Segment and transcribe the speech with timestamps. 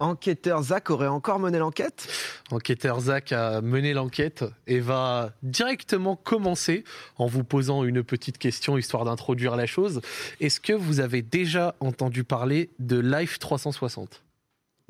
[0.00, 2.08] enquêteur Zach aurait encore mené l'enquête
[2.50, 6.84] Enquêteur Zach a mené l'enquête et va directement commencer
[7.18, 10.00] en vous posant une petite question histoire d'introduire la chose.
[10.40, 14.22] Est-ce que vous avez déjà entendu parler de Life 360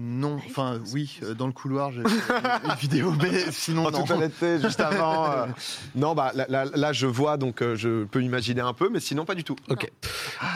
[0.03, 4.01] non, enfin oui, euh, dans le couloir, j'ai une vidéo, mais sinon en non.
[4.01, 5.31] toute honnêteté, juste avant.
[5.31, 5.45] euh,
[5.95, 8.99] non, bah là, là- là, je vois, donc euh, je peux imaginer un peu, mais
[9.01, 9.57] sinon pas du tout.
[9.69, 9.91] Ok.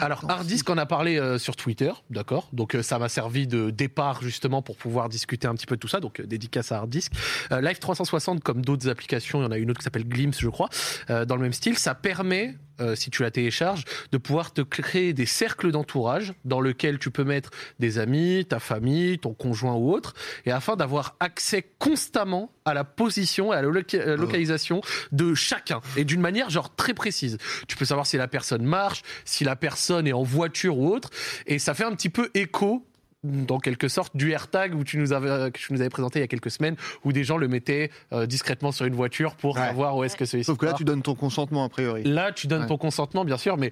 [0.01, 3.69] Alors, Hardisk en a parlé euh, sur Twitter, d'accord Donc, euh, ça m'a servi de
[3.69, 5.99] départ justement pour pouvoir discuter un petit peu de tout ça.
[5.99, 7.13] Donc, euh, dédicace à Hardisk.
[7.51, 10.39] Euh, Live 360, comme d'autres applications, il y en a une autre qui s'appelle Glimpse,
[10.39, 10.69] je crois,
[11.09, 12.55] euh, dans le même style, ça permet.
[12.79, 17.11] Euh, si tu la télécharges, de pouvoir te créer des cercles d'entourage dans lesquels tu
[17.11, 20.13] peux mettre des amis, ta famille, ton conjoint ou autre,
[20.45, 25.33] et afin d'avoir accès constamment à la position et à la loca- euh, localisation de
[25.33, 27.37] chacun, et d'une manière genre très précise.
[27.67, 31.09] Tu peux savoir si la personne marche, si la personne est en voiture ou autre,
[31.45, 32.85] et ça fait un petit peu écho
[33.25, 36.21] dans quelque sorte du AirTag où tu nous avais, que tu nous avais présenté il
[36.21, 39.55] y a quelques semaines où des gens le mettaient euh, discrètement sur une voiture pour
[39.55, 39.61] Ouais.
[39.67, 40.77] savoir où est-ce que celui-ci Sauf que là, part.
[40.77, 42.03] tu donnes ton consentement, a priori.
[42.03, 42.67] Là, tu donnes Ouais.
[42.67, 43.71] ton consentement, bien sûr, mais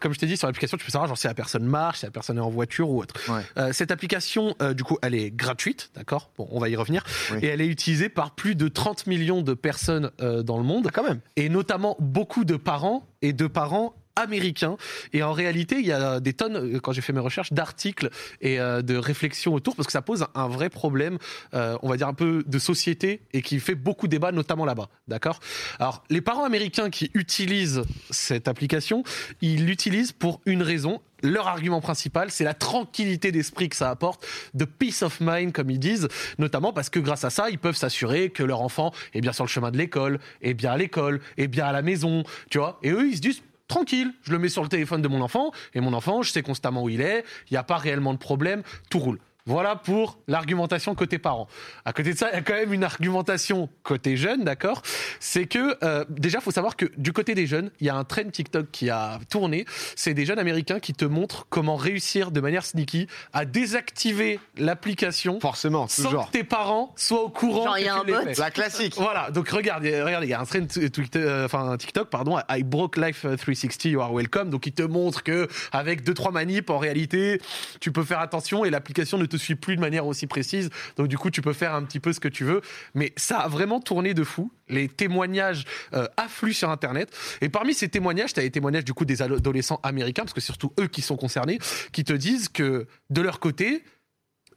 [0.00, 2.06] comme je t'ai dit, sur l'application, tu peux savoir genre, si la personne marche, si
[2.06, 3.14] la personne est en voiture ou autre.
[3.30, 3.42] Ouais.
[3.58, 6.30] Euh, cette application, euh, du coup, elle est gratuite, d'accord?
[6.38, 7.04] Bon, on va y revenir.
[7.32, 7.38] Oui.
[7.42, 10.88] Et elle est utilisée par plus de 30 millions de personnes euh, dans le monde,
[10.92, 11.20] quand même.
[11.36, 14.76] et notamment beaucoup de parents et de parents américains
[15.12, 18.10] et en réalité il y a des tonnes euh, quand j'ai fait mes recherches d'articles
[18.40, 21.18] et euh, de réflexions autour parce que ça pose un, un vrai problème
[21.54, 24.88] euh, on va dire un peu de société et qui fait beaucoup débat notamment là-bas.
[25.06, 25.40] D'accord?
[25.78, 29.04] Alors les parents américains qui utilisent cette application
[29.42, 31.00] ils l'utilisent pour une raison.
[31.22, 35.70] Leur argument principal, c'est la tranquillité d'esprit que ça apporte, de peace of mind, comme
[35.70, 39.22] ils disent, notamment parce que grâce à ça, ils peuvent s'assurer que leur enfant est
[39.22, 42.22] bien sur le chemin de l'école, est bien à l'école, est bien à la maison,
[42.50, 42.78] tu vois?
[42.82, 45.52] Et eux, ils se disent, tranquille, je le mets sur le téléphone de mon enfant,
[45.74, 48.18] et mon enfant, je sais constamment où il est, il n'y a pas réellement de
[48.18, 49.18] problème, tout roule.
[49.46, 51.46] Voilà pour l'argumentation côté parents.
[51.84, 54.82] À côté de ça, il y a quand même une argumentation côté jeunes, d'accord?
[55.20, 58.02] C'est que euh, déjà, faut savoir que du côté des jeunes, il y a un
[58.02, 59.64] trend TikTok qui a tourné.
[59.94, 65.38] C'est des jeunes américains qui te montrent comment réussir de manière sneaky à désactiver l'application
[65.38, 66.26] Forcément, sans toujours.
[66.26, 67.64] que tes parents soient au courant.
[67.66, 68.14] Genre, il y a un bot.
[68.38, 68.94] La classique.
[68.96, 72.38] Voilà, donc regardez, regardez, il y a un trend Twitter, euh, enfin un TikTok, pardon,
[72.50, 74.50] I broke life 360, you are welcome.
[74.50, 77.40] Donc il te montre que avec deux trois manips, en réalité,
[77.80, 80.70] tu peux faire attention et l'application ne te suit plus de manière aussi précise.
[80.96, 82.60] Donc du coup, tu peux faire un petit peu ce que tu veux.
[82.94, 84.50] Mais ça a vraiment tourné de fou.
[84.68, 85.64] Les témoignages
[85.94, 87.14] euh, affluent sur Internet.
[87.40, 90.40] Et parmi ces témoignages, tu as les témoignages du coup des adolescents américains, parce que
[90.40, 91.58] surtout eux qui sont concernés,
[91.92, 93.84] qui te disent que de leur côté,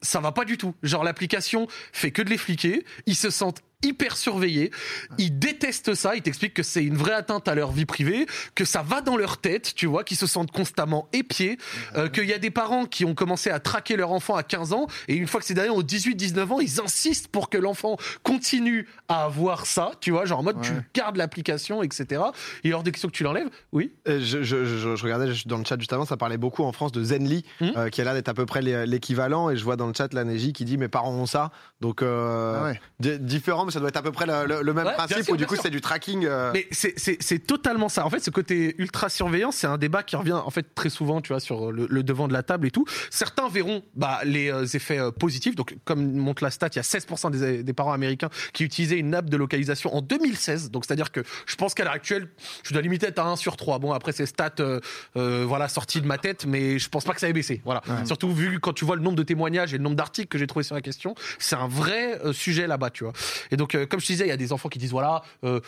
[0.01, 0.75] ça va pas du tout.
[0.83, 4.71] Genre l'application fait que de les fliquer, ils se sentent hyper surveillés,
[5.17, 8.65] ils détestent ça, ils t'expliquent que c'est une vraie atteinte à leur vie privée, que
[8.65, 11.57] ça va dans leur tête, tu vois, qu'ils se sentent constamment épiés,
[11.95, 14.73] euh, qu'il y a des parents qui ont commencé à traquer leur enfant à 15
[14.73, 17.95] ans et une fois que ces derniers ont 18-19 ans, ils insistent pour que l'enfant
[18.23, 22.21] continue à avoir ça, tu vois, genre en mode tu gardes l'application, etc.
[22.65, 23.93] Et hors des questions que tu l'enlèves, oui.
[24.07, 26.73] Euh, Je, je- je- je regardais dans le chat juste avant, ça parlait beaucoup en
[26.73, 27.71] France de Zenly, Mhm.
[27.77, 29.49] euh, qui a l'air d'être à peu près l'é- l'équivalent.
[29.49, 31.51] Et je vois dans le chat la Neji qui dit Mes parents ont ça.
[31.79, 32.81] Donc, euh, Ah ouais.
[32.99, 35.23] di- différent, mais ça doit être à peu près le, le- le même Ouais, principe
[35.23, 36.25] sûr, où du coup c'est du tracking.
[36.25, 38.05] euh, Mais c'est- totalement ça.
[38.05, 41.21] En fait, ce côté ultra surveillance, c'est un débat qui revient en fait très souvent,
[41.21, 42.85] tu vois, sur le, le devant de la table et tout.
[43.09, 45.55] Certains verront bah, les euh, effets euh, positifs.
[45.55, 48.97] Donc, comme montre la stat, il y a 16% des, des parents américains qui utilisaient
[48.99, 50.71] une app de localisation en 2016.
[50.71, 52.27] Donc, c'est-à-dire que je pense qu'à l'heure actuelle,
[52.63, 53.79] je dois limiter à 1 sur 3.
[53.79, 54.79] Bon, après, c'est stats, euh,
[55.17, 57.61] euh, voilà, sorties de ma tête, mais je pense pas que ça ait baissé.
[57.65, 57.81] Voilà.
[58.05, 60.47] Surtout vu quand tu vois le nombre de témoignages et le nombre d'articles que j'ai
[60.47, 63.13] trouvé sur la question, c'est un vrai sujet là-bas, tu vois.
[63.51, 65.59] Et donc, euh, comme je disais, il y a des enfants qui disent voilà, euh,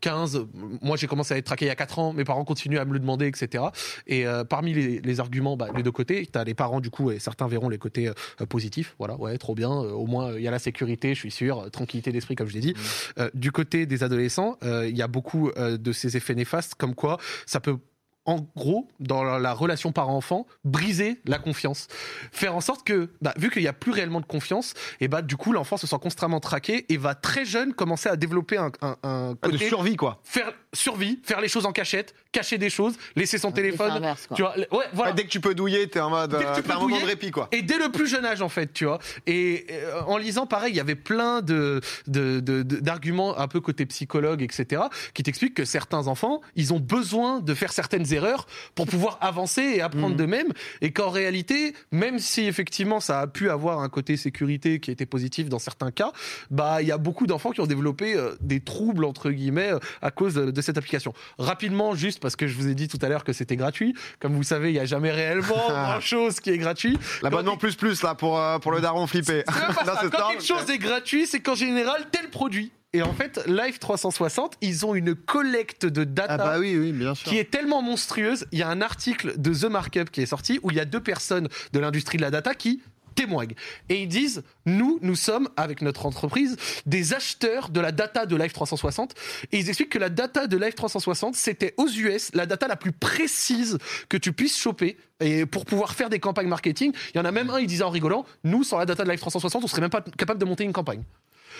[0.00, 0.46] 15,
[0.82, 2.84] moi j'ai commencé à être traqué il y a 4 ans, mes parents continuent à
[2.84, 3.64] me le demander, etc.
[4.08, 6.90] Et euh, parmi les, les arguments bah, des deux côtés, tu as les parents du
[6.90, 10.42] coup, et certains verront les côtés euh, positifs, voilà, ouais, trop bien, au moins il
[10.42, 12.74] y a la sécurité, je suis sûr, tranquillité d'esprit, comme je l'ai dit.
[13.20, 17.18] Euh, du côté des adolescents, il y a beaucoup de ces effets néfastes, comme quoi
[17.46, 17.78] ça peut
[18.28, 21.88] en gros, dans la la relation parent-enfant, briser la confiance.
[22.32, 25.22] Faire en sorte que, bah, vu qu'il n'y a plus réellement de confiance, et bah,
[25.22, 28.70] du coup, l'enfant se sent constamment traqué et va très jeune commencer à développer un,
[28.82, 30.20] un, un de côté survie, quoi.
[30.24, 33.90] faire survie, faire les choses en cachette, cacher des choses, laisser son téléphone.
[33.90, 34.28] inverse.
[34.34, 35.12] Tu vois, ouais, voilà.
[35.12, 36.30] Dès que tu peux douiller, t'es en mode.
[36.30, 37.48] Dès que euh, tu peux un moment douiller, de répit, quoi.
[37.52, 38.98] Et dès le plus jeune âge, en fait, tu vois.
[39.26, 43.48] Et euh, en lisant, pareil, il y avait plein de, de, de- de- d'arguments un
[43.48, 44.82] peu côté psychologue, etc.,
[45.14, 49.62] qui t'expliquent que certains enfants, ils ont besoin de faire certaines erreurs pour pouvoir avancer
[49.62, 50.52] et apprendre d'eux-mêmes.
[50.82, 55.06] Et qu'en réalité, même si effectivement ça a pu avoir un côté sécurité qui était
[55.06, 56.12] positif dans certains cas,
[56.50, 59.78] bah, il y a beaucoup d'enfants qui ont développé euh, des troubles, entre guillemets, euh,
[60.02, 61.14] à cause de, de cette application.
[61.38, 63.94] Rapidement, juste parce que je vous ai dit tout à l'heure que c'était gratuit.
[64.20, 66.98] Comme vous savez, il n'y a jamais réellement grand-chose qui est gratuit.
[67.22, 69.44] L'abonnement plus plus là pour, euh, pour le daron flippé.
[69.44, 69.52] Pas
[69.86, 70.08] Non, ça.
[70.10, 72.72] Quand quelque chose est gratuit, c'est qu'en général, tel produit.
[72.94, 76.92] Et en fait, Live 360, ils ont une collecte de data Ah bah oui, oui,
[76.92, 77.28] bien sûr.
[77.28, 78.46] qui est tellement monstrueuse.
[78.50, 80.86] Il y a un article de The Markup qui est sorti où il y a
[80.86, 82.80] deux personnes de l'industrie de la data qui
[83.18, 83.54] témoignent.
[83.88, 86.56] Et ils disent, nous, nous sommes, avec notre entreprise,
[86.86, 89.14] des acheteurs de la data de Live 360.
[89.50, 92.76] Et ils expliquent que la data de Live 360, c'était aux US la data la
[92.76, 93.78] plus précise
[94.08, 96.92] que tu puisses choper et pour pouvoir faire des campagnes marketing.
[97.12, 99.10] Il y en a même un, il disait en rigolant, nous, sans la data de
[99.10, 101.02] Live 360, on serait même pas capable de monter une campagne.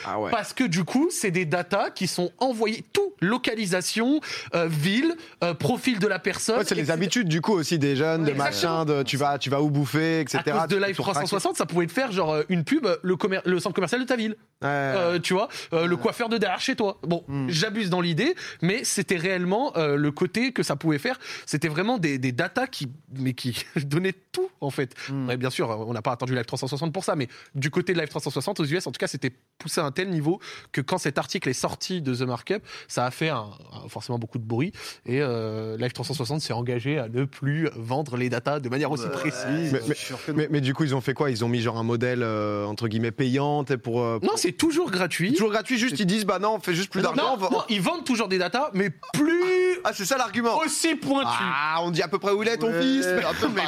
[0.05, 0.31] Ah ouais.
[0.31, 4.21] Parce que du coup, c'est des datas qui sont envoyées, tout, localisation,
[4.55, 6.59] euh, ville, euh, profil de la personne.
[6.59, 8.79] Ouais, c'est les habitudes du coup aussi des jeunes, de Exactement.
[8.79, 10.39] machin, de tu vas, tu vas où bouffer, etc.
[10.47, 11.15] À cause de Live tu traques.
[11.15, 14.37] 360, ça pouvait te faire genre euh, une pub, le centre commercial de ta ville.
[14.65, 16.99] Euh, tu vois, euh, le coiffeur de derrière chez toi.
[17.03, 17.49] Bon, Mm.
[17.49, 21.19] j'abuse dans l'idée, mais c'était réellement euh, le côté que ça pouvait faire.
[21.47, 24.95] C'était vraiment des, des datas qui, mais qui donnaient tout en fait.
[25.11, 25.29] Mm.
[25.29, 27.99] Ouais, bien sûr, on n'a pas attendu Live 360 pour ça, mais du côté de
[28.01, 30.41] Live 360 aux US, en tout cas, c'était poussé à un tel niveau
[30.73, 33.47] que quand cet article est sorti de The Markup, ça a fait un-
[33.85, 34.73] un- forcément beaucoup de bruit
[35.07, 39.09] et euh, Live 360 s'est engagé à ne plus vendre les datas de manière aussi
[39.09, 39.73] précise.
[39.73, 41.31] Mais- mais, mais du coup, ils ont fait quoi?
[41.31, 44.03] Ils ont mis genre un modèle euh, entre guillemets payant pour.
[44.23, 45.33] Non, c'est toujours gratuit.
[45.33, 47.35] Toujours gratuit, juste ils disent bah non, on fait juste plus Non, d'argent.
[47.35, 50.59] on va- non, ils vendent toujours des datas, mais plus Ah, c'est ça l'argument.
[50.59, 51.29] aussi pointu.
[51.31, 53.07] Ah, on dit à peu près où il est ton Ouais, fils.
[53.07, 53.63] mais- un peu, mais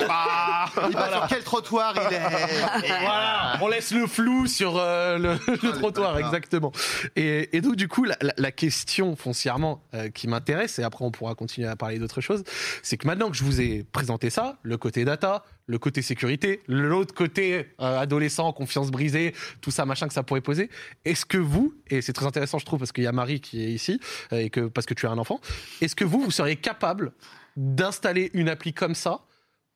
[0.89, 2.21] Il va sur quel trottoir il est
[3.01, 5.33] Voilà, on laisse le flou sur euh, le,
[5.63, 6.73] le trottoir, exactement.
[7.17, 11.05] Et, et donc, du coup, la, la- la question foncièrement euh, qui m'intéresse, et après
[11.05, 12.43] on pourra continuer à parler d'autres choses,
[12.83, 16.63] c'est que maintenant que je vous ai présenté ça, le côté data, le côté sécurité,
[16.67, 20.69] l'autre côté euh, adolescent, confiance brisée, tout ça, machin que ça pourrait poser,
[21.05, 23.63] est-ce que vous, et c'est très intéressant, je trouve, parce qu'il y a Marie qui
[23.63, 24.01] est ici,
[24.33, 25.41] euh, et que parce que tu as un enfant,
[25.81, 27.13] est-ce que vous, vous seriez capable
[27.57, 29.21] d'installer une appli comme ça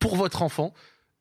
[0.00, 0.74] pour votre enfant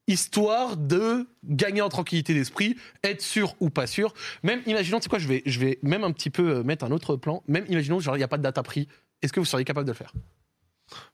[0.08, 4.14] histoire de gagner en tranquillité d'esprit, être sûr ou pas sûr?
[4.42, 6.84] Même, imaginons, tu sais quoi, je vais, je vais même un petit peu euh, mettre
[6.84, 7.44] un autre plan.
[7.48, 8.88] Même, imaginons, genre, il n'y a pas de data prix.
[9.22, 10.14] Est-ce que vous seriez capable de le faire?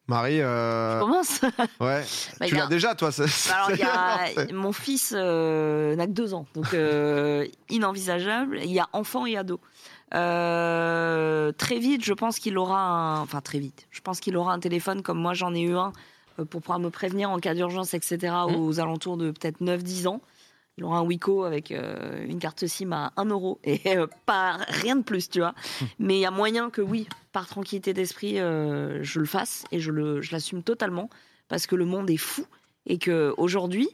[0.07, 1.41] Marie, euh, Commence.
[1.79, 2.03] ouais.
[2.39, 3.11] Bah, tu l'as déjà toi.
[3.11, 8.59] ça- ça- Alors, y a- mon fils euh, n'a que deux ans, donc euh, inenvisageable.
[8.63, 9.59] Il y a enfant et ado.
[10.15, 13.21] Euh, très vite, je pense qu'il aura un.
[13.21, 13.87] Enfin, très vite.
[13.91, 15.91] Je pense qu'il aura un téléphone comme moi, j'en ai eu un
[16.49, 18.17] pour pouvoir me prévenir en cas d'urgence, etc.
[18.49, 18.55] Mmh.
[18.55, 20.21] aux alentours de peut-être 9-10 ans.
[20.79, 24.59] Il aura un Wico avec euh, une carte SIM à 1 euro et euh, pas
[24.69, 25.53] rien de plus, tu vois.
[25.99, 29.81] Mais il y a moyen que oui, par tranquillité d'esprit, euh, je le fasse et
[29.81, 31.09] je le, je l'assume totalement
[31.49, 32.45] parce que le monde est fou
[32.85, 33.89] et que aujourd'hui,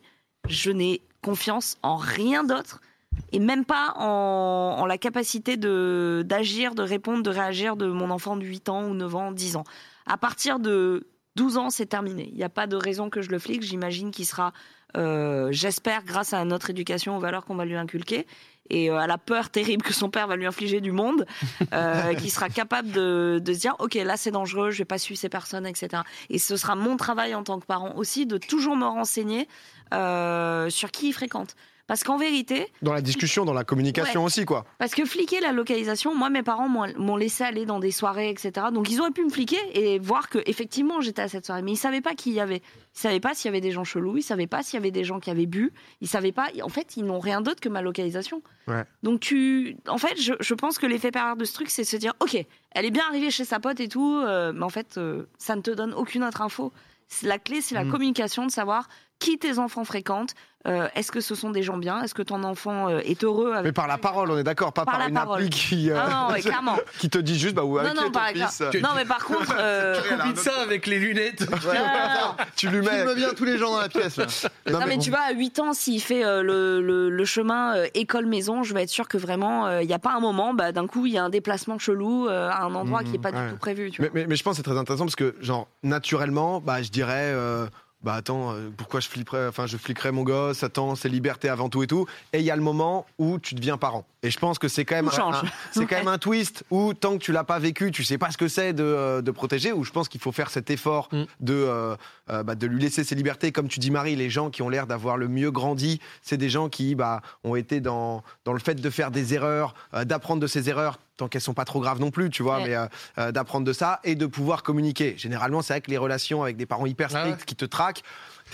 [0.48, 2.82] je n'ai confiance en rien d'autre
[3.32, 8.12] et même pas en, en la capacité de d'agir, de répondre, de réagir de mon
[8.12, 9.64] enfant de 8 ans ou 9 ans, 10 ans.
[10.06, 12.30] À partir de 12 ans, c'est terminé.
[12.32, 13.64] Il n'y a pas de raison que je le flique.
[13.64, 14.54] J'imagine qu'il sera,
[14.96, 18.26] euh, j'espère, grâce à notre éducation aux valeurs qu'on va lui inculquer
[18.70, 21.26] et euh, à la peur terrible que son père va lui infliger du monde,
[21.74, 24.98] euh, qu'il sera capable de, de se dire, ok, là c'est dangereux, je vais pas
[24.98, 26.04] suivre ces personnes, etc.
[26.30, 29.48] Et ce sera mon travail en tant que parent aussi de toujours me renseigner
[29.94, 31.56] euh, sur qui il fréquente.
[31.88, 34.66] Parce qu'en vérité, Dans la discussion, dans la communication aussi quoi.
[34.80, 38.68] parce que fliquer la localisation, moi mes parents m'ont laissé aller dans des soirées, etc.
[38.74, 41.74] Donc ils auraient pu me fliquer et voir que effectivement j'étais à cette soirée, mais
[41.74, 42.64] ils savaient pas qui y avait.
[42.96, 44.90] Ils savaient pas s'il y avait des gens chelous, ils savaient pas s'il y avait
[44.92, 46.48] des gens qui avaient bu, ils savaient pas.
[46.64, 48.42] En fait, ils n'ont rien d'autre que ma localisation.
[48.68, 48.84] Ouais.
[49.04, 51.98] Donc tu, en fait, je, je pense que l'effet pervers de ce truc, c'est se
[51.98, 52.36] dire, ok,
[52.72, 55.56] elle est bien arrivée chez sa pote et tout, euh, mais en fait, euh, ça
[55.56, 56.74] ne te donne aucune autre info.
[57.22, 57.92] La clé, c'est la Mm.
[57.92, 58.88] communication, de savoir
[59.20, 60.34] qui tes enfants fréquentent.
[60.68, 62.02] euh, Est-ce que ce sont des gens bien?
[62.04, 64.74] Est-ce que ton enfant euh, est heureux avec Mais par la parole, on est d'accord,
[64.74, 65.38] pas par, Par la une parole.
[65.38, 66.76] appli qui, euh, Ah non, ouais, clairement.
[67.00, 68.80] qui te dit juste bah Non, non, par fils exemple.
[68.82, 71.46] Non, mais par contre, euh, Combine autre- ça avec les lunettes.
[72.56, 73.04] Tu lui mets.
[73.04, 74.18] Filme bien tous les gens dans la pièce.
[74.18, 74.26] là.
[74.72, 77.76] Non, non, mais tu vois, à 8 ans, s'il fait euh, le, le- le chemin
[77.76, 80.54] euh, école-maison, je vais être sûre que vraiment, euh, il n'y a pas un moment,
[80.54, 83.20] bah, d'un coup, il y a un déplacement chelou euh, à un endroit qui n'est
[83.20, 83.46] pas ouais.
[83.48, 83.92] du tout prévu.
[83.92, 84.20] Tu Mais, vois.
[84.22, 87.32] mais- mais je pense que c'est très intéressant parce que, genre, naturellement, bah, je dirais,
[87.34, 87.68] euh,
[88.06, 91.70] bah attends, euh, pourquoi je flipperais, enfin, je fliquerais mon gosse, attends, c'est liberté avant
[91.70, 92.06] tout et tout.
[92.34, 94.06] Et il y a le moment où tu deviens parent.
[94.22, 97.14] Et je pense que c'est quand même, un, c'est quand même un twist où tant
[97.14, 99.74] que tu l'as pas vécu, tu sais pas ce que c'est de, euh, de protéger.
[99.74, 101.24] Où je pense qu'il faut faire cet effort Mm.
[101.42, 101.96] de, euh,
[102.30, 103.52] euh, bah, de lui laisser ses libertés.
[103.52, 106.50] Comme tu dis, Marie, les gens qui ont l'air d'avoir le mieux grandi, c'est des
[106.50, 110.42] gens qui bah, ont été dans, dans le fait de faire des erreurs, euh, d'apprendre
[110.42, 112.68] de ces erreurs tant qu'elles sont pas trop graves non plus, tu vois, Ouais.
[112.68, 112.88] mais euh,
[113.20, 115.14] euh, d'apprendre de ça et de pouvoir communiquer.
[115.18, 117.46] Généralement, c'est avec les relations avec des parents hyper Ah stricts ouais.
[117.46, 118.02] qui te traquent.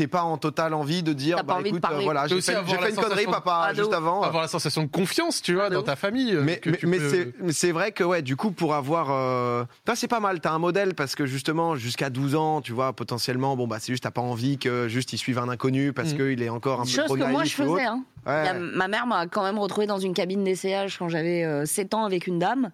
[0.02, 2.90] T'es pas en totale envie de dire, bah écoute, euh, voilà, j'ai fait, j'ai fait
[2.90, 4.24] une connerie, sensation- papa, Ah, de juste avant.
[4.24, 6.34] Avoir la sensation de confiance, tu vois, de dans ta famille.
[6.36, 8.50] euh, Mais, que mais, tu mais peux- c'est- mais c'est vrai que ouais, du coup
[8.50, 9.64] pour avoir, euh...
[9.86, 10.40] toi, c'est pas mal.
[10.40, 13.94] T'as un modèle parce que justement jusqu'à 12 ans, tu vois, potentiellement, bon bah c'est
[13.94, 16.18] juste t'as pas envie que juste ils suivent un inconnu parce Mhm.
[16.18, 17.84] qu'il est encore un peu Chose trop que moi je faisais.
[17.86, 18.04] Hein.
[18.26, 18.54] Ouais.
[18.60, 22.06] Ma mère m'a quand même retrouvée dans une cabine d'essayage quand j'avais euh, 7 ans
[22.06, 22.72] avec une dame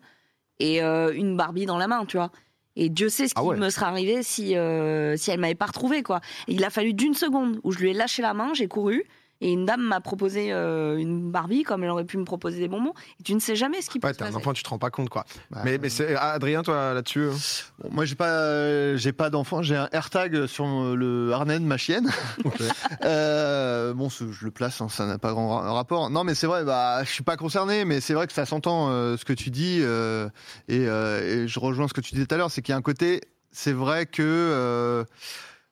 [0.59, 2.31] et euh, une Barbie dans la main, tu vois.
[2.79, 3.57] Et Dieu sait ce qui Ah ouais.
[3.57, 6.21] me serait arrivé si, euh, si elle m'avait pas retrouvée, quoi.
[6.47, 9.03] Et il a fallu d'une seconde où je lui ai lâché la main, j'ai couru.
[9.41, 12.67] Et une dame m'a proposé euh, une Barbie, comme elle aurait pu me proposer des
[12.67, 12.93] bonbons.
[13.19, 14.37] Et tu ne sais jamais ce qui peut Ouais, se t'es un passer.
[14.37, 15.25] enfant, tu te rends pas compte quoi.
[15.51, 17.27] Bah, mais mais c'est Adrien, toi là-dessus.
[17.29, 17.35] hein
[17.83, 19.61] Bon, moi, j'ai pas, euh, j'ai pas d'enfant.
[19.61, 20.65] J'ai un AirTag sur
[20.95, 22.09] le harnais de ma chienne.
[23.03, 26.09] Euh, bon, je le place, hein, ça n'a pas grand ra- rapport.
[26.09, 26.63] Non, mais c'est vrai.
[26.63, 29.49] Bah, je suis pas concerné, mais c'est vrai que ça s'entend euh, ce que tu
[29.51, 30.27] dis, euh,
[30.67, 32.75] et, euh, et je rejoins ce que tu disais tout à l'heure, c'est qu'il y
[32.75, 33.21] a un côté.
[33.51, 35.03] C'est vrai que euh,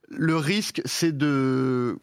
[0.09, 1.97] le risque, c'est de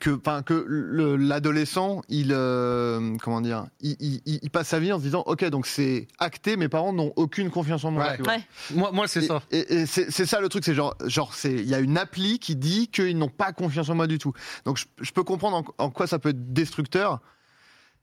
[0.00, 4.80] que, enfin, que le- l'adolescent, il, euh, comment dire, il, il- il- il passe sa
[4.80, 8.16] vie en se disant, ok, donc c'est acté, mes parents n'ont aucune confiance en moi.
[8.26, 8.40] Ouais.
[8.74, 9.42] Moi, moi c'est ça.
[9.52, 12.38] Et, et c'est ça le truc, c'est genre, genre, c'est, il y a une appli
[12.40, 14.32] qui dit qu'ils n'ont pas confiance en moi du tout.
[14.64, 17.20] Donc je, je peux comprendre en, en quoi ça peut être destructeur.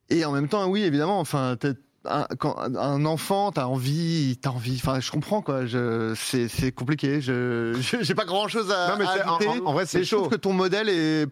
[0.10, 1.58] Et en même temps, oui, évidemment, enfin,
[2.05, 4.75] un, quand un enfant, t'as envie, t'as envie.
[4.75, 5.65] Enfin, je comprends quoi.
[5.65, 7.22] Je, c'est, c'est compliqué.
[7.22, 9.62] Je, je- j'ai pas grand chose à, Non, mais à c'est- en- ajouter.
[9.62, 10.29] en- en vrai, c'est mais je trouve chaud.
[10.31, 11.25] que ton modèle est.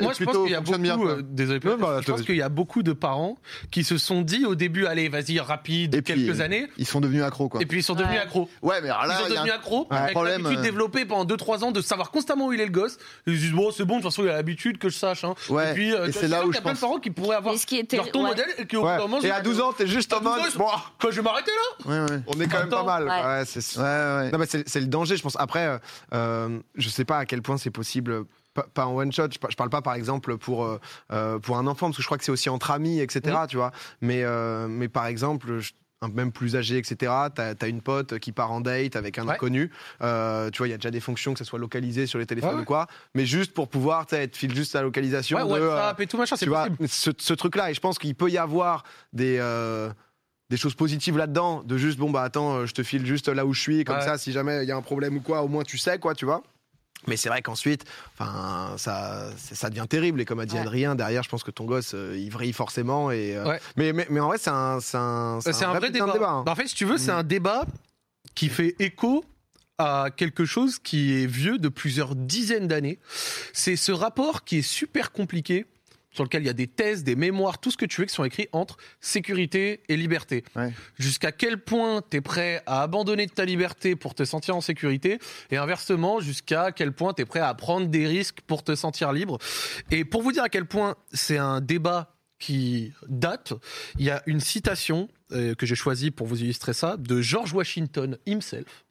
[0.00, 2.22] Moi, est je pense qu'il y a beaucoup, bien, euh, désolé, Non, bah, je pense
[2.22, 3.36] qu'il y a beaucoup de parents
[3.70, 7.00] qui se sont dit au début, allez, vas-y, rapide, Et puis, quelques années, Ils sont
[7.00, 7.60] devenus accros quoi.
[7.60, 8.22] et puis ils sont devenus Ouais.
[8.22, 8.48] accros.
[8.62, 11.04] Ouais, mais alors là, ils sont il devenus accros un avec problème, l'habitude euh, développée
[11.04, 12.96] pendant 2-3 ans de savoir constamment où il est le gosse.
[13.26, 15.24] Ils se disent bon c'est bon de toute façon il a l'habitude que je sache.
[15.24, 15.34] Hein.
[15.48, 16.58] Ouais, et puis euh, et tu c'est là je où suis sûr qu'il y je
[16.58, 17.96] a plein de pense- parents qui pourraient avoir Mais ce qui était.
[17.96, 18.94] leur ton modèle et qui au Ouais.
[18.96, 20.44] bout d'un moment, Et à disent, 12 ans, t'es juste en À 12 ans, mode.
[20.46, 20.66] ils sont- Bon,
[21.00, 21.50] Quoi, je vais m'arrêter
[21.86, 22.20] là Ouais, ouais.
[22.26, 23.04] on est quand même pas mal.
[23.04, 23.24] ouais.
[23.38, 24.30] Ouais, c'est- Ouais, ouais.
[24.30, 25.36] Non, mais c'est c'est le danger, je pense.
[25.38, 25.78] Après, euh,
[26.14, 28.24] euh, je sais pas à quel point c'est possible.
[28.54, 29.28] Pas, pas en one shot.
[29.32, 30.66] Je, par- je parle pas, par exemple, pour
[31.10, 33.34] euh, pour un enfant, parce que je crois que c'est aussi entre amis, etc.
[33.48, 33.72] Tu vois.
[34.02, 35.58] Mais euh, mais par exemple.
[35.60, 35.72] je-
[36.08, 37.12] même plus âgé, etc.
[37.34, 39.34] T'as as une pote qui part en date avec un Ouais.
[39.34, 39.70] inconnu.
[40.02, 42.26] Euh, tu vois, il y a déjà des fonctions que ça soit localisé sur les
[42.26, 42.86] téléphones Ouais, ou quoi.
[43.14, 45.38] Mais juste pour pouvoir, tu te file juste la localisation.
[45.38, 47.80] Ouais, de, euh, WhatsApp et tout machin, c'est tu vois, ce, ce truc-là, et je
[47.80, 48.82] pense qu'il peut y avoir
[49.12, 49.90] des, euh,
[50.50, 53.46] des choses positives là-dedans, de juste, bon, bah attends, euh, je te file juste là
[53.46, 55.48] où je suis, comme ça, si jamais il y a un problème ou quoi, au
[55.48, 56.42] moins tu sais, quoi, tu vois.
[57.06, 57.84] Mais c'est vrai qu'ensuite,
[58.18, 60.20] enfin, ça, ça devient terrible.
[60.20, 60.60] Et comme a dit Ouais.
[60.60, 63.10] Adrien, derrière, je pense que ton gosse, euh, il vrille forcément.
[63.10, 63.60] Et, euh, Ouais.
[63.76, 66.04] mais, mais, mais en vrai, c'est un, c'est un, C'est un, vrai débat.
[66.28, 66.42] hein.
[66.46, 67.16] Bah, en fait, si tu veux, c'est Mm.
[67.18, 67.64] un débat
[68.34, 69.24] qui fait écho
[69.78, 73.00] à quelque chose qui est vieux de plusieurs dizaines d'années.
[73.52, 75.66] C'est ce rapport qui est super compliqué
[76.12, 78.14] sur lequel il y a des thèses, des mémoires, tout ce que tu veux qui
[78.14, 80.44] sont écrits entre sécurité et liberté.
[80.54, 80.72] Ouais.
[80.98, 85.18] Jusqu'à quel point tu es prêt à abandonner ta liberté pour te sentir en sécurité
[85.50, 89.12] et inversement, jusqu'à quel point tu es prêt à prendre des risques pour te sentir
[89.12, 89.38] libre.
[89.90, 93.52] Et pour vous dire à quel point c'est un débat qui date,
[93.98, 97.52] il y a une citation euh, que j'ai choisie pour vous illustrer ça de George
[97.52, 98.84] Washington himself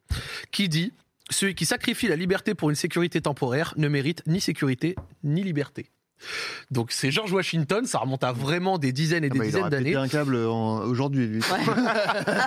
[0.50, 0.92] qui dit
[1.30, 5.90] celui qui sacrifie la liberté pour une sécurité temporaire ne mérite ni sécurité ni liberté.
[6.70, 9.48] Donc c'est George Washington, ça remonte à vraiment des dizaines et Ah des bah, il
[9.48, 9.96] dizaines aurait pété d'années.
[10.04, 11.40] un câble en- aujourd'hui, lui.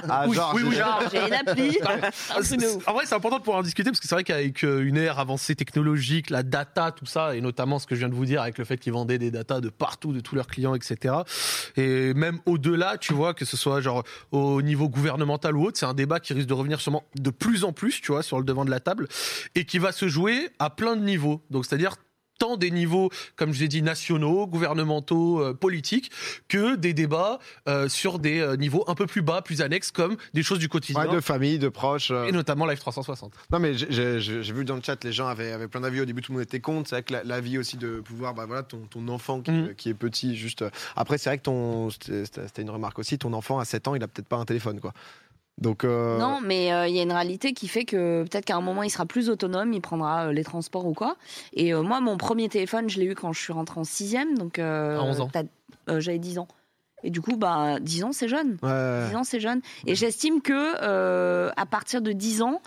[0.10, 1.78] Ah, Oui, oui, oui, j'ai- Genre, j'ai une appli.
[1.88, 2.90] Ah.
[2.90, 4.98] En vrai, c'est important de pouvoir en discuter parce que c'est vrai qu'avec euh, une
[4.98, 8.26] ère avancée technologique, la data, tout ça, et notamment ce que je viens de vous
[8.26, 11.16] dire avec le fait qu'ils vendaient des datas de partout, de tous leurs clients, etc.
[11.78, 15.86] Et même au-delà, tu vois, que ce soit genre au niveau gouvernemental ou autre, c'est
[15.86, 18.44] un débat qui risque de revenir sûrement de plus en plus, tu vois, sur le
[18.46, 19.08] devant de la table
[19.56, 21.42] et qui va se jouer à plein de niveaux.
[21.50, 21.96] Donc, c'est-à-dire
[22.38, 26.12] tant des niveaux, comme je l'ai dit, nationaux, gouvernementaux, euh, politiques,
[26.48, 30.18] que des débats euh, sur des euh, niveaux un peu plus bas, plus annexes, comme
[30.34, 31.06] des choses du quotidien.
[31.08, 32.12] Ouais, de famille, de proches.
[32.12, 33.34] Et notamment Live 360.
[33.52, 36.22] Non mais j'ai- vu dans le chat les gens avaient, avaient plein d'avis au début
[36.22, 38.46] tout le monde était contre c'est vrai que la, la vie aussi de pouvoir bah
[38.46, 39.76] voilà ton, ton enfant qui, Mhm.
[39.76, 40.64] qui est petit juste
[40.96, 43.96] après c'est vrai que ton c'était c'était une remarque aussi ton enfant à 7 ans
[43.96, 44.94] il a peut-être pas un téléphone quoi
[45.62, 48.56] donc euh, Non, mais euh, il y a une réalité qui fait que peut-être qu'à
[48.58, 51.16] un moment il sera plus autonome, il prendra euh, les transports ou quoi.
[51.54, 54.38] Et euh, moi, mon premier téléphone, je l'ai eu quand je suis rentrée en sixième,
[54.38, 55.30] donc euh, À 11 ans.
[55.32, 55.44] t'as-
[55.90, 56.48] euh, j'avais 10 ans.
[57.04, 58.58] Et du coup, bah 10 ans, c'est jeune.
[58.64, 59.08] ouais.
[59.10, 59.62] 10 ans, c'est jeune.
[59.86, 62.62] Et j'estime que euh, à partir de 10 ans,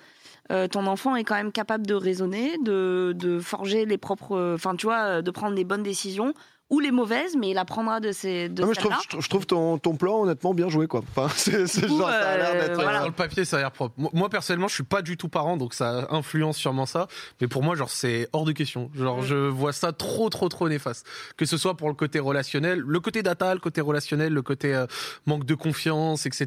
[0.51, 4.77] euh, ton enfant est quand même capable de raisonner, de, de forger les propres, enfin
[4.77, 6.33] tu vois, de prendre les bonnes décisions
[6.71, 8.93] ou les mauvaises, mais il apprendra de ces je trouve,
[9.41, 11.01] je ton, ton plan honnêtement bien joué quoi.
[11.17, 12.75] Enfin, c'est, genre, ça a l'air euh, d'être.
[12.83, 13.01] voilà.
[13.01, 13.95] Dans le papier, ça a l'air propre.
[14.13, 17.07] Moi, personnellement, je suis pas du tout parent, donc ça influence sûrement ça.
[17.41, 18.91] Mais pour moi, genre, c'est hors de question.
[18.95, 19.27] Genre, Mm.
[19.27, 21.07] je vois ça trop, trop, trop néfaste.
[21.37, 24.75] Que ce soit pour le côté relationnel, le côté data, le côté relationnel, le côté
[24.75, 24.87] euh,
[25.27, 26.47] manque de confiance, etc.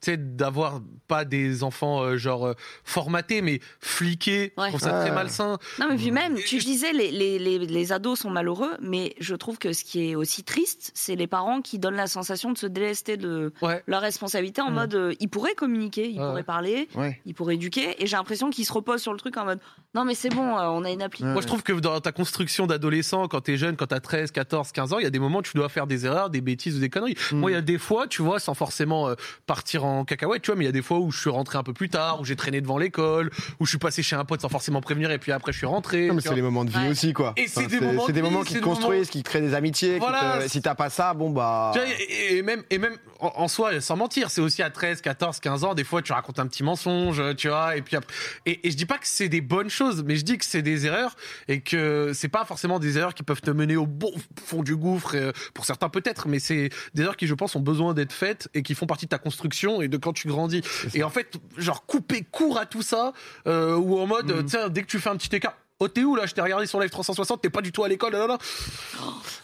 [0.00, 2.54] Tu sais, d'avoir pas des enfants euh, genre
[2.84, 4.52] formatés, mais fliqués.
[4.56, 4.64] Ouais.
[4.64, 5.00] Je trouve ça Ouais.
[5.06, 5.58] très malsain.
[5.78, 9.14] Non, mais puis même, Et tu disais, les, les, les, les ados sont malheureux, mais
[9.20, 12.52] je trouve que ce qui est aussi triste, c'est les parents qui donnent la sensation
[12.52, 13.82] de se délester de Ouais.
[13.86, 16.26] leur responsabilité en mode, euh, ils pourraient communiquer, ils Ouais.
[16.26, 17.20] pourraient parler, Ouais.
[17.26, 19.60] ils pourraient éduquer, et j'ai l'impression qu'ils se reposent sur le truc en mode,
[19.94, 21.24] non mais c'est bon, euh, on a une appli.
[21.24, 21.32] Ouais.
[21.32, 24.72] Moi, je trouve que dans ta construction d'adolescent, quand t'es jeune, quand t'as 13, 14,
[24.72, 26.76] 15 ans, il y a des moments où tu dois faire des erreurs, des bêtises
[26.76, 27.16] ou des conneries.
[27.32, 27.36] Mm.
[27.38, 29.14] Moi, il y a des fois, tu vois, sans forcément euh,
[29.46, 31.58] partir en cacahuète, tu vois, mais il y a des fois où je suis rentré
[31.58, 33.30] un peu plus tard, où j'ai traîné devant l'école,
[33.60, 35.66] où je suis passé chez un pote sans forcément prévenir, et puis après, je suis
[35.66, 36.06] rentré.
[36.08, 36.88] Non, mais c'est les moments de vie Ouais.
[36.88, 37.32] aussi quoi.
[37.36, 39.41] Et c'est des moments c'est de des vie, moments qui te construisent, qui te créent
[39.42, 39.94] des amitiés.
[39.94, 41.72] qui Voilà, te- Si t'as pas ça, bon bah.
[42.08, 45.40] Et, et même, et même en, en soi, sans mentir, c'est aussi à 13, 14,
[45.40, 48.12] 15 ans, des fois tu racontes un petit mensonge, tu vois, et puis après-
[48.46, 50.62] et, et je dis pas que c'est des bonnes choses, mais je dis que c'est
[50.62, 51.16] des erreurs
[51.48, 54.12] et que c'est pas forcément des erreurs qui peuvent te mener au bon
[54.44, 57.60] fond du gouffre, euh, pour certains peut-être, mais c'est des erreurs qui, je pense, ont
[57.60, 60.62] besoin d'être faites et qui font partie de ta construction et de quand tu grandis.
[60.94, 63.12] Et en fait, genre couper court à tout ça,
[63.46, 64.44] euh, ou en mode, Mhm.
[64.44, 65.54] tiens, dès que tu fais un petit écart.
[65.84, 66.26] Oh, t'es où là?
[66.26, 68.38] Je t'ai regardé sur Live 360, t'es pas du tout à l'école, là, là, là.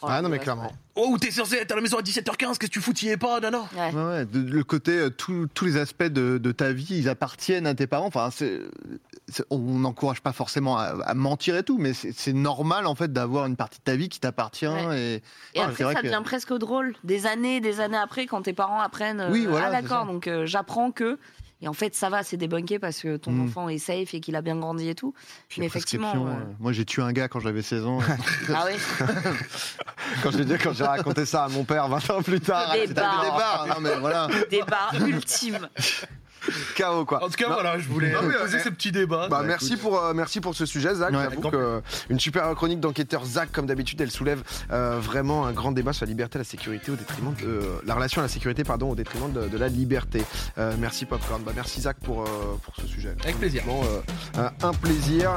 [0.03, 0.73] Ah non, mais clairement.
[0.95, 3.17] Oh, t'es censé être à la maison à 17h15, qu'est-ce que tu fous, t'y es
[3.17, 3.67] pas, non.
[3.77, 3.93] Ouais.
[3.93, 7.09] Ouais, ouais, de- le côté, euh, tout- tous les aspects de, de ta vie, ils
[7.09, 8.07] appartiennent à tes parents.
[8.07, 8.61] Enfin, c'est-
[9.29, 12.95] c'est- on n'encourage pas forcément à, à mentir et tout, mais c'est c'est normal en
[12.95, 14.67] fait d'avoir une partie de ta vie qui t'appartient.
[14.67, 14.99] Ouais.
[15.01, 15.21] Et, Et Ouais,
[15.55, 16.95] c'est après, vrai ça que- devient presque drôle.
[17.05, 19.21] Des années, des années après, quand tes parents apprennent.
[19.21, 21.19] euh, Oui, voilà, ah, d'accord, donc euh, j'apprends que.
[21.61, 23.45] Et en fait, ça va, c'est débunké parce que ton Mm.
[23.49, 25.13] enfant est safe et qu'il a bien grandi et tout.
[25.49, 27.99] puis Mais effectivement, euh, euh, moi j'ai tué un gars quand j'avais 16 ans.
[28.55, 28.75] Ah oui
[30.23, 33.01] Quand j'ai dit- quand j'ai raconté ça à mon père 20 ans plus tard, c'était
[33.01, 34.29] un Débat, non mais voilà.
[34.51, 35.69] Débat ultime.
[36.77, 37.23] chaos quoi.
[37.23, 37.55] En tout cas, Non.
[37.55, 39.29] voilà, je voulais poser euh, ce petit débat.
[39.29, 39.81] Bah, Bah, merci écoute.
[39.81, 41.13] pour euh, merci pour ce sujet Zach.
[41.13, 45.47] Ouais, J'avoue que euh, une super chronique d'enquêteur Zach comme d'habitude elle soulève euh, vraiment
[45.47, 48.21] un grand débat sur la liberté et la sécurité au détriment de euh, la relation
[48.21, 50.23] à la sécurité pardon au détriment de, de la liberté.
[50.59, 51.43] Euh, merci Popcorn.
[51.43, 52.27] Bah, merci Zach pour euh,
[52.63, 53.15] pour ce sujet.
[53.23, 53.63] Avec plaisir.
[54.39, 55.35] Euh, un plaisir.